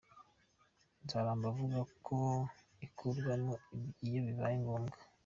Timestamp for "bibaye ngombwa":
4.25-4.97